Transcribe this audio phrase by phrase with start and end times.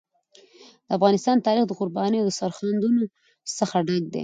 [0.87, 3.03] د افغانستان تاریخ د قربانیو او سرښندنو
[3.57, 4.19] څخه ډک دی.